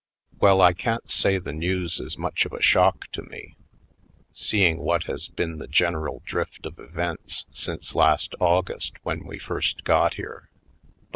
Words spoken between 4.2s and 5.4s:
seeing what has